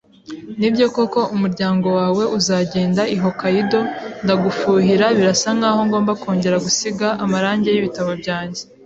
Nibyo 0.59 0.85
koko 0.95 1.19
umuryango 1.35 1.87
wawe 1.99 2.23
uzagenda 2.37 3.01
i 3.15 3.17
Hokkaido? 3.21 3.81
Ndagufuhira. 4.23 5.05
Birasa 5.17 5.49
nkaho 5.57 5.81
ngomba 5.87 6.11
kongera 6.21 6.57
gusiga 6.65 7.07
amarangi 7.23 7.67
y'ibitabo 7.71 8.11
byanjye. 8.21 8.61